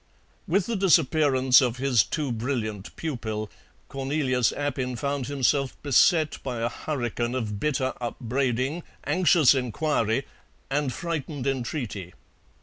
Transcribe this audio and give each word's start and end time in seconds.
With 0.47 0.65
the 0.65 0.75
disappearance 0.75 1.61
of 1.61 1.77
his 1.77 2.01
too 2.01 2.31
brilliant 2.31 2.95
pupil 2.95 3.51
Cornelius 3.87 4.51
Appin 4.53 4.95
found 4.95 5.27
himself 5.27 5.77
beset 5.83 6.41
by 6.41 6.57
a 6.61 6.69
hurricane 6.69 7.35
of 7.35 7.59
bitter 7.59 7.93
upbraiding, 8.01 8.81
anxious 9.03 9.53
inquiry, 9.53 10.25
and 10.71 10.91
frightened 10.91 11.45
entreaty. 11.45 12.15